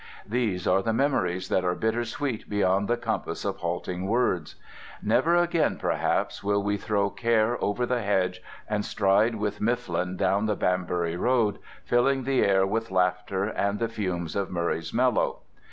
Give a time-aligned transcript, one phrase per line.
[0.27, 4.55] These are the memories that are bittersweet beyond the compass of halting words.
[5.03, 10.47] Never again perhaps will we throw care over the hedge and stride with Mifflin down
[10.47, 15.41] the Banbury Road, filling the air with laughter and the fumes of Murray's Mellow.